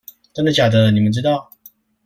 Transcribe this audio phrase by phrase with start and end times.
[0.33, 1.51] 真的假的你們知道